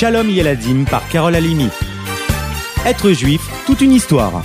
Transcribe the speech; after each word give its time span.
Shalom 0.00 0.30
Yeladim 0.30 0.84
par 0.84 1.08
Carole 1.08 1.34
Alimi. 1.34 1.66
Être 2.86 3.10
juif, 3.10 3.40
toute 3.66 3.80
une 3.80 3.92
histoire. 3.92 4.44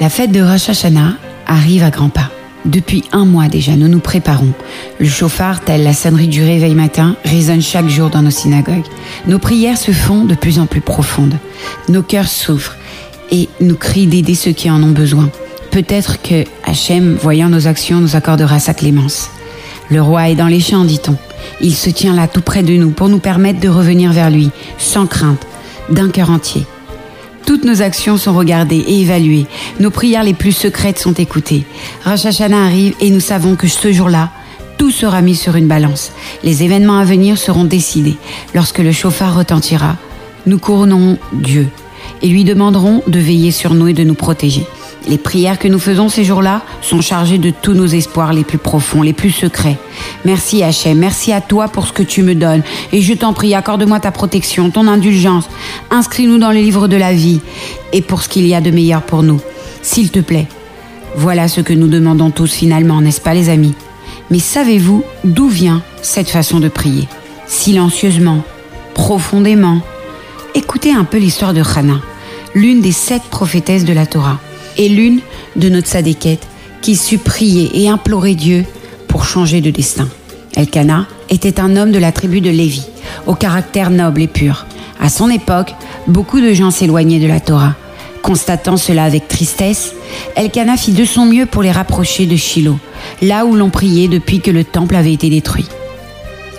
La 0.00 0.08
fête 0.08 0.32
de 0.32 0.42
Rosh 0.42 0.68
arrive 1.46 1.84
à 1.84 1.90
grands 1.90 2.08
pas. 2.08 2.32
Depuis 2.64 3.04
un 3.12 3.24
mois 3.24 3.46
déjà, 3.46 3.76
nous 3.76 3.86
nous 3.86 4.00
préparons. 4.00 4.54
Le 4.98 5.08
chauffard, 5.08 5.60
tel 5.60 5.84
la 5.84 5.92
sonnerie 5.92 6.26
du 6.26 6.42
réveil 6.42 6.74
matin, 6.74 7.14
résonne 7.24 7.62
chaque 7.62 7.88
jour 7.88 8.10
dans 8.10 8.22
nos 8.22 8.30
synagogues. 8.30 8.86
Nos 9.28 9.38
prières 9.38 9.78
se 9.78 9.92
font 9.92 10.24
de 10.24 10.34
plus 10.34 10.58
en 10.58 10.66
plus 10.66 10.80
profondes. 10.80 11.38
Nos 11.88 12.02
cœurs 12.02 12.26
souffrent 12.26 12.76
et 13.30 13.48
nous 13.60 13.76
crient 13.76 14.06
d'aider 14.06 14.34
ceux 14.34 14.52
qui 14.52 14.70
en 14.70 14.82
ont 14.82 14.92
besoin. 14.92 15.30
Peut-être 15.70 16.22
que 16.22 16.44
Hachem, 16.64 17.18
voyant 17.20 17.48
nos 17.48 17.66
actions, 17.66 18.00
nous 18.00 18.16
accordera 18.16 18.58
sa 18.58 18.74
clémence. 18.74 19.30
Le 19.90 20.00
roi 20.00 20.30
est 20.30 20.34
dans 20.34 20.46
les 20.46 20.60
champs, 20.60 20.84
dit-on. 20.84 21.16
Il 21.60 21.74
se 21.74 21.90
tient 21.90 22.14
là 22.14 22.28
tout 22.28 22.40
près 22.40 22.62
de 22.62 22.74
nous 22.74 22.90
pour 22.90 23.08
nous 23.08 23.18
permettre 23.18 23.60
de 23.60 23.68
revenir 23.68 24.12
vers 24.12 24.30
lui, 24.30 24.50
sans 24.78 25.06
crainte, 25.06 25.46
d'un 25.90 26.08
cœur 26.08 26.30
entier. 26.30 26.66
Toutes 27.46 27.64
nos 27.64 27.82
actions 27.82 28.16
sont 28.16 28.34
regardées 28.34 28.84
et 28.88 29.00
évaluées. 29.02 29.46
Nos 29.78 29.90
prières 29.90 30.24
les 30.24 30.34
plus 30.34 30.52
secrètes 30.52 30.98
sont 30.98 31.12
écoutées. 31.12 31.64
Rosh 32.04 32.26
Hashanah 32.26 32.64
arrive 32.64 32.94
et 33.00 33.10
nous 33.10 33.20
savons 33.20 33.54
que 33.54 33.68
ce 33.68 33.92
jour-là, 33.92 34.30
tout 34.78 34.90
sera 34.90 35.22
mis 35.22 35.36
sur 35.36 35.56
une 35.56 35.68
balance. 35.68 36.10
Les 36.42 36.64
événements 36.64 36.98
à 36.98 37.04
venir 37.04 37.38
seront 37.38 37.64
décidés. 37.64 38.16
Lorsque 38.54 38.78
le 38.78 38.92
chauffard 38.92 39.36
retentira, 39.36 39.96
nous 40.46 40.58
couronnerons 40.58 41.18
Dieu 41.32 41.68
et 42.22 42.28
lui 42.28 42.44
demanderons 42.44 43.02
de 43.06 43.18
veiller 43.18 43.50
sur 43.50 43.74
nous 43.74 43.88
et 43.88 43.92
de 43.92 44.04
nous 44.04 44.14
protéger. 44.14 44.64
Les 45.08 45.18
prières 45.18 45.58
que 45.58 45.68
nous 45.68 45.78
faisons 45.78 46.08
ces 46.08 46.24
jours-là 46.24 46.62
sont 46.82 47.00
chargées 47.00 47.38
de 47.38 47.50
tous 47.50 47.74
nos 47.74 47.86
espoirs 47.86 48.32
les 48.32 48.42
plus 48.42 48.58
profonds, 48.58 49.02
les 49.02 49.12
plus 49.12 49.30
secrets. 49.30 49.78
Merci 50.24 50.64
Hachem, 50.64 50.98
merci 50.98 51.32
à 51.32 51.40
toi 51.40 51.68
pour 51.68 51.86
ce 51.86 51.92
que 51.92 52.02
tu 52.02 52.22
me 52.22 52.34
donnes. 52.34 52.62
Et 52.92 53.00
je 53.02 53.14
t'en 53.14 53.32
prie, 53.32 53.54
accorde-moi 53.54 54.00
ta 54.00 54.10
protection, 54.10 54.70
ton 54.70 54.88
indulgence. 54.88 55.48
Inscris-nous 55.90 56.38
dans 56.38 56.50
le 56.50 56.58
livre 56.58 56.88
de 56.88 56.96
la 56.96 57.12
vie 57.12 57.40
et 57.92 58.02
pour 58.02 58.22
ce 58.22 58.28
qu'il 58.28 58.46
y 58.46 58.54
a 58.54 58.60
de 58.60 58.70
meilleur 58.72 59.02
pour 59.02 59.22
nous. 59.22 59.40
S'il 59.82 60.10
te 60.10 60.18
plaît. 60.18 60.48
Voilà 61.14 61.46
ce 61.48 61.60
que 61.60 61.72
nous 61.72 61.88
demandons 61.88 62.30
tous 62.30 62.52
finalement, 62.52 63.00
n'est-ce 63.00 63.20
pas 63.20 63.32
les 63.32 63.48
amis? 63.48 63.74
Mais 64.30 64.40
savez-vous 64.40 65.04
d'où 65.24 65.48
vient 65.48 65.82
cette 66.02 66.28
façon 66.28 66.58
de 66.58 66.68
prier? 66.68 67.06
Silencieusement, 67.46 68.42
profondément. 68.92 69.80
Écoutez 70.56 70.90
un 70.90 71.04
peu 71.04 71.18
l'histoire 71.18 71.52
de 71.52 71.60
Hannah, 71.60 72.00
l'une 72.54 72.80
des 72.80 72.90
sept 72.90 73.20
prophétesses 73.24 73.84
de 73.84 73.92
la 73.92 74.06
Torah 74.06 74.40
et 74.78 74.88
l'une 74.88 75.20
de 75.54 75.68
notre 75.68 75.86
sadéquette 75.86 76.46
qui 76.80 76.96
sut 76.96 77.18
prier 77.18 77.68
et 77.74 77.90
implorer 77.90 78.34
Dieu 78.34 78.64
pour 79.06 79.26
changer 79.26 79.60
de 79.60 79.70
destin. 79.70 80.08
Elkanah 80.54 81.08
était 81.28 81.60
un 81.60 81.76
homme 81.76 81.92
de 81.92 81.98
la 81.98 82.10
tribu 82.10 82.40
de 82.40 82.48
Lévi, 82.48 82.86
au 83.26 83.34
caractère 83.34 83.90
noble 83.90 84.22
et 84.22 84.28
pur. 84.28 84.64
À 84.98 85.10
son 85.10 85.28
époque, 85.28 85.74
beaucoup 86.06 86.40
de 86.40 86.54
gens 86.54 86.70
s'éloignaient 86.70 87.20
de 87.20 87.28
la 87.28 87.40
Torah. 87.40 87.74
Constatant 88.22 88.78
cela 88.78 89.04
avec 89.04 89.28
tristesse, 89.28 89.92
Elkanah 90.36 90.78
fit 90.78 90.92
de 90.92 91.04
son 91.04 91.26
mieux 91.26 91.44
pour 91.44 91.64
les 91.64 91.70
rapprocher 91.70 92.24
de 92.24 92.36
Shiloh, 92.36 92.78
là 93.20 93.44
où 93.44 93.54
l'on 93.54 93.68
priait 93.68 94.08
depuis 94.08 94.40
que 94.40 94.50
le 94.50 94.64
temple 94.64 94.96
avait 94.96 95.12
été 95.12 95.28
détruit. 95.28 95.66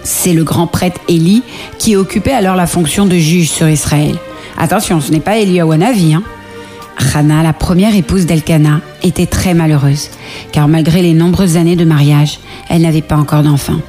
C'est 0.09 0.31
le 0.31 0.45
grand 0.45 0.67
prêtre 0.67 1.01
Élie 1.09 1.43
qui 1.79 1.97
occupait 1.97 2.31
alors 2.31 2.55
la 2.55 2.65
fonction 2.65 3.05
de 3.05 3.17
juge 3.17 3.49
sur 3.49 3.67
Israël. 3.67 4.15
Attention, 4.57 5.01
ce 5.01 5.11
n'est 5.11 5.19
pas 5.19 5.35
Élie 5.37 5.59
Awanavi, 5.59 6.13
hein 6.13 6.23
Hannah, 7.13 7.43
la 7.43 7.51
première 7.51 7.93
épouse 7.93 8.25
d'Elkanah, 8.25 8.79
était 9.03 9.25
très 9.25 9.53
malheureuse, 9.53 10.09
car 10.53 10.69
malgré 10.69 11.01
les 11.01 11.13
nombreuses 11.13 11.57
années 11.57 11.75
de 11.75 11.83
mariage, 11.83 12.39
elle 12.69 12.83
n'avait 12.83 13.01
pas 13.01 13.17
encore 13.17 13.43
d'enfant. 13.43 13.81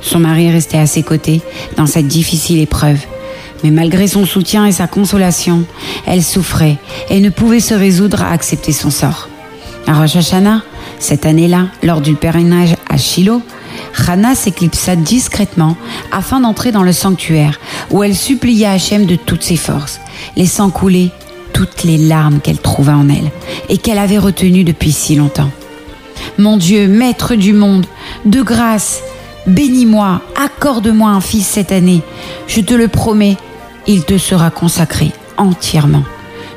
Son 0.00 0.18
mari 0.18 0.50
restait 0.50 0.78
à 0.78 0.86
ses 0.86 1.02
côtés 1.02 1.42
dans 1.76 1.86
cette 1.86 2.08
difficile 2.08 2.58
épreuve. 2.60 2.98
Mais 3.62 3.70
malgré 3.70 4.06
son 4.06 4.24
soutien 4.24 4.64
et 4.64 4.72
sa 4.72 4.86
consolation, 4.86 5.64
elle 6.06 6.22
souffrait 6.22 6.78
et 7.10 7.20
ne 7.20 7.28
pouvait 7.28 7.60
se 7.60 7.74
résoudre 7.74 8.22
à 8.22 8.30
accepter 8.30 8.72
son 8.72 8.90
sort. 8.90 9.28
À 9.86 9.92
Rosh 9.92 10.16
Hashanah, 10.16 10.62
cette 10.98 11.26
année-là, 11.26 11.66
lors 11.82 12.00
du 12.00 12.14
pèlerinage 12.14 12.76
à 12.88 12.96
Shiloh, 12.96 13.42
Hannah 14.06 14.34
s'éclipsa 14.34 14.96
discrètement 14.96 15.76
afin 16.12 16.40
d'entrer 16.40 16.72
dans 16.72 16.82
le 16.82 16.92
sanctuaire 16.92 17.58
où 17.90 18.02
elle 18.02 18.14
supplia 18.14 18.72
Hachem 18.72 19.06
de 19.06 19.16
toutes 19.16 19.42
ses 19.42 19.56
forces, 19.56 20.00
laissant 20.36 20.70
couler 20.70 21.10
toutes 21.52 21.84
les 21.84 21.98
larmes 21.98 22.40
qu'elle 22.40 22.58
trouva 22.58 22.96
en 22.96 23.08
elle 23.08 23.30
et 23.68 23.78
qu'elle 23.78 23.98
avait 23.98 24.18
retenues 24.18 24.64
depuis 24.64 24.92
si 24.92 25.16
longtemps. 25.16 25.50
Mon 26.38 26.56
Dieu, 26.56 26.86
Maître 26.86 27.34
du 27.34 27.52
monde, 27.52 27.86
de 28.24 28.42
grâce, 28.42 29.00
bénis-moi, 29.46 30.20
accorde-moi 30.36 31.10
un 31.10 31.20
fils 31.20 31.46
cette 31.46 31.72
année. 31.72 32.02
Je 32.46 32.60
te 32.60 32.74
le 32.74 32.88
promets, 32.88 33.36
il 33.86 34.04
te 34.04 34.18
sera 34.18 34.50
consacré 34.50 35.12
entièrement. 35.38 36.04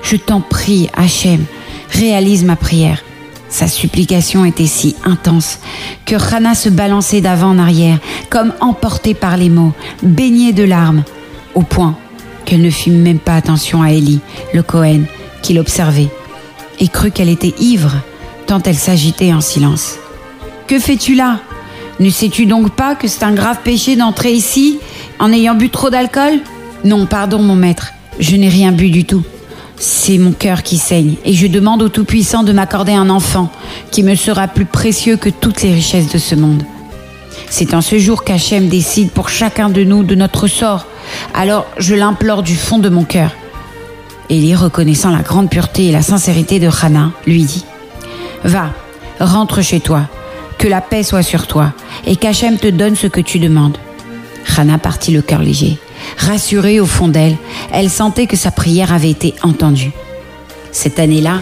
Je 0.02 0.16
t'en 0.16 0.42
prie, 0.42 0.90
Hachem, 0.96 1.46
réalise 1.92 2.44
ma 2.44 2.56
prière. 2.56 3.04
Sa 3.50 3.68
supplication 3.68 4.46
était 4.46 4.68
si 4.68 4.96
intense 5.04 5.60
que 6.06 6.16
Hannah 6.16 6.56
se 6.56 6.70
balançait 6.70 7.22
d'avant 7.22 7.50
en 7.50 7.58
arrière, 7.58 7.98
comme 8.30 8.54
emportée 8.62 9.16
par 9.16 9.38
les 9.38 9.50
mots, 9.50 9.74
baignée 10.04 10.54
de 10.54 10.64
larmes, 10.64 11.04
au 11.56 11.64
point 11.64 11.98
qu'elle 12.46 12.62
ne 12.62 12.70
fit 12.70 12.92
même 12.92 13.20
pas 13.20 13.36
attention 13.36 13.82
à 13.82 13.92
Ellie, 13.92 14.22
le 14.54 14.64
Cohen, 14.64 15.02
qui 15.42 15.54
l'observait, 15.54 16.10
et 16.80 16.88
crut 16.88 17.14
qu'elle 17.14 17.30
était 17.30 17.56
ivre, 17.60 17.96
tant 18.46 18.62
elle 18.64 18.78
s'agitait 18.78 19.34
en 19.34 19.42
silence. 19.42 19.96
Que 20.68 20.80
fais-tu 20.80 21.16
là? 21.16 21.40
Ne 22.00 22.10
sais-tu 22.10 22.46
donc 22.46 22.72
pas 22.72 22.96
que 22.96 23.08
c'est 23.08 23.24
un 23.24 23.34
grave 23.34 23.60
péché 23.64 23.96
d'entrer 23.96 24.32
ici 24.32 24.80
en 25.20 25.34
ayant 25.34 25.56
bu 25.56 25.70
trop 25.70 25.90
d'alcool? 25.90 26.40
Non, 26.86 27.08
pardon, 27.08 27.40
mon 27.40 27.56
maître, 27.56 27.94
je 28.20 28.36
n'ai 28.36 28.48
rien 28.48 28.72
bu 28.72 28.90
du 28.90 29.06
tout. 29.06 29.24
C'est 29.82 30.18
mon 30.18 30.34
cœur 30.34 30.62
qui 30.62 30.78
saigne, 30.78 31.16
et 31.24 31.32
je 31.32 31.48
demande 31.48 31.82
au 31.82 31.88
Tout-Puissant 31.88 32.44
de 32.44 32.52
m'accorder 32.52 32.92
un 32.92 33.10
enfant 33.10 33.50
qui 33.92 34.04
me 34.04 34.16
sera 34.16 34.50
plus 34.50 34.66
précieux 34.66 35.16
que 35.16 35.30
toutes 35.30 35.62
les 35.62 35.74
richesses 35.74 36.12
de 36.12 36.18
ce 36.18 36.36
monde. 36.36 36.64
C'est 37.50 37.74
en 37.74 37.80
ce 37.80 37.98
jour 37.98 38.26
qu'Hachem 38.26 38.68
décide 38.68 39.12
pour 39.12 39.30
chacun 39.30 39.70
de 39.70 39.86
nous 39.86 40.04
de 40.04 40.16
notre 40.16 40.48
sort. 40.48 40.86
Alors 41.34 41.66
je 41.78 41.96
l'implore 41.96 42.44
du 42.44 42.58
fond 42.58 42.78
de 42.78 42.90
mon 42.90 43.06
cœur. 43.06 43.32
Élie, 44.30 44.54
reconnaissant 44.54 45.12
la 45.12 45.22
grande 45.22 45.50
pureté 45.50 45.88
et 45.88 45.92
la 45.94 46.02
sincérité 46.02 46.60
de 46.60 46.70
Hannah, 46.82 47.12
lui 47.26 47.44
dit 47.44 47.64
Va, 48.44 48.72
rentre 49.22 49.62
chez 49.62 49.80
toi, 49.80 50.02
que 50.58 50.68
la 50.68 50.82
paix 50.82 51.04
soit 51.04 51.24
sur 51.24 51.48
toi, 51.48 51.72
et 52.06 52.18
qu'Hachem 52.18 52.58
te 52.58 52.68
donne 52.68 52.98
ce 52.98 53.08
que 53.08 53.22
tu 53.22 53.40
demandes. 53.40 53.78
Hannah 54.58 54.78
partit 54.78 55.12
le 55.12 55.22
cœur 55.22 55.42
léger. 55.42 55.80
Rassurée 56.18 56.80
au 56.80 56.86
fond 56.86 57.08
d'elle, 57.08 57.38
elle 57.72 57.90
sentait 57.90 58.28
que 58.28 58.36
sa 58.36 58.52
prière 58.52 58.94
avait 58.94 59.10
été 59.10 59.34
entendue. 59.44 59.92
Cette 60.72 61.00
année-là, 61.00 61.42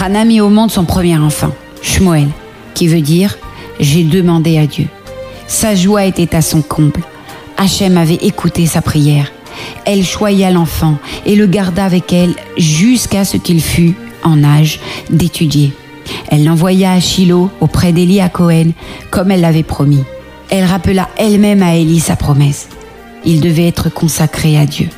Hannah 0.00 0.24
mit 0.24 0.40
au 0.40 0.48
monde 0.48 0.70
son 0.70 0.84
premier 0.84 1.18
enfant, 1.18 1.52
Shmuel, 1.82 2.28
qui 2.74 2.88
veut 2.88 3.00
dire 3.00 3.36
J'ai 3.80 4.04
demandé 4.04 4.58
à 4.58 4.66
Dieu. 4.66 4.86
Sa 5.46 5.74
joie 5.74 6.04
était 6.04 6.34
à 6.34 6.42
son 6.42 6.62
comble. 6.62 7.02
Hachem 7.56 7.96
avait 7.96 8.14
écouté 8.14 8.66
sa 8.66 8.82
prière. 8.82 9.32
Elle 9.84 10.04
choya 10.04 10.50
l'enfant 10.50 10.98
et 11.24 11.36
le 11.36 11.46
garda 11.46 11.84
avec 11.84 12.12
elle 12.12 12.34
jusqu'à 12.58 13.24
ce 13.24 13.36
qu'il 13.36 13.62
fût 13.62 13.94
en 14.22 14.44
âge 14.44 14.80
d'étudier. 15.08 15.72
Elle 16.28 16.44
l'envoya 16.44 16.92
à 16.92 17.00
Shiloh 17.00 17.50
auprès 17.60 17.92
d'Élie 17.92 18.20
à 18.20 18.28
Cohen, 18.28 18.72
comme 19.10 19.30
elle 19.30 19.40
l'avait 19.40 19.62
promis. 19.62 20.04
Elle 20.50 20.64
rappela 20.64 21.08
elle-même 21.16 21.62
à 21.62 21.74
Élie 21.74 22.00
sa 22.00 22.16
promesse. 22.16 22.68
Il 23.26 23.40
devait 23.40 23.66
être 23.66 23.90
consacré 23.90 24.56
à 24.56 24.64
Dieu. 24.64 24.88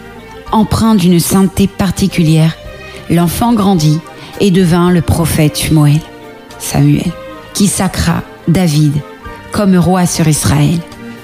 Empreint 0.53 0.95
d'une 0.95 1.19
sainteté 1.19 1.67
particulière, 1.67 2.55
l'enfant 3.11 3.55
grandit 3.55 3.99
et 4.41 4.51
devint 4.51 4.91
le 4.91 5.01
prophète 5.01 5.59
Shmuel, 5.59 6.01
Samuel, 6.59 7.11
qui 7.55 7.67
sacra 7.67 8.23
David 8.47 8.93
comme 9.51 9.77
roi 9.77 10.07
sur 10.07 10.29
Israël, 10.29 10.79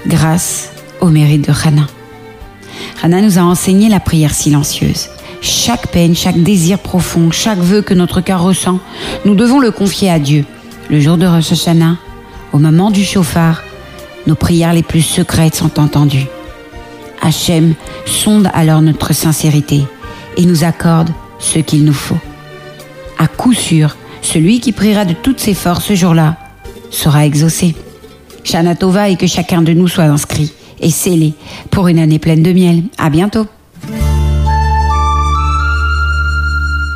grâce 0.06 0.70
au 1.00 1.08
mérite 1.08 1.46
de 1.46 1.52
Hannah. 1.52 1.86
Hannah 3.02 3.20
nous 3.20 3.38
a 3.38 3.42
enseigné 3.42 3.88
la 3.88 4.00
prière 4.00 4.34
silencieuse. 4.34 5.10
Chaque 5.42 5.88
peine, 5.88 6.16
chaque 6.16 6.42
désir 6.42 6.78
profond, 6.78 7.30
chaque 7.30 7.58
vœu 7.58 7.82
que 7.82 7.92
notre 7.92 8.22
cœur 8.22 8.42
ressent, 8.42 8.80
nous 9.26 9.34
devons 9.34 9.60
le 9.60 9.70
confier 9.70 10.10
à 10.10 10.18
Dieu. 10.18 10.46
Le 10.88 11.00
jour 11.00 11.18
de 11.18 11.26
Rosh 11.26 11.52
Hashanah, 11.52 11.98
au 12.52 12.58
moment 12.58 12.90
du 12.90 13.04
chauffard, 13.04 13.62
nos 14.26 14.34
prières 14.34 14.72
les 14.72 14.82
plus 14.82 15.02
secrètes 15.02 15.54
sont 15.54 15.78
entendues. 15.78 16.26
Hachem 17.24 17.74
sonde 18.04 18.50
alors 18.52 18.82
notre 18.82 19.14
sincérité 19.14 19.82
et 20.36 20.44
nous 20.44 20.62
accorde 20.62 21.10
ce 21.38 21.58
qu'il 21.58 21.84
nous 21.84 21.94
faut. 21.94 22.18
À 23.18 23.28
coup 23.28 23.54
sûr, 23.54 23.96
celui 24.20 24.60
qui 24.60 24.72
priera 24.72 25.06
de 25.06 25.14
toutes 25.14 25.40
ses 25.40 25.54
forces 25.54 25.86
ce 25.86 25.94
jour-là 25.94 26.36
sera 26.90 27.24
exaucé. 27.24 27.74
Shana 28.44 28.74
Tova 28.74 29.08
et 29.08 29.16
que 29.16 29.26
chacun 29.26 29.62
de 29.62 29.72
nous 29.72 29.88
soit 29.88 30.04
inscrit 30.04 30.52
et 30.80 30.90
scellé 30.90 31.32
pour 31.70 31.88
une 31.88 31.98
année 31.98 32.18
pleine 32.18 32.42
de 32.42 32.52
miel. 32.52 32.82
À 32.98 33.08
bientôt. 33.08 33.46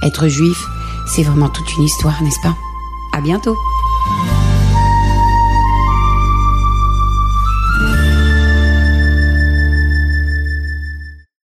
Être 0.04 0.28
juif, 0.28 0.58
c'est 1.06 1.22
vraiment 1.22 1.48
toute 1.48 1.74
une 1.78 1.84
histoire, 1.84 2.22
n'est-ce 2.22 2.40
pas? 2.42 2.54
À 3.16 3.22
bientôt 3.22 3.56